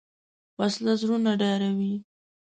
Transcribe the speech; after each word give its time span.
وسله 0.59 0.93
زړونه 1.01 1.31
ډاروي 1.41 1.93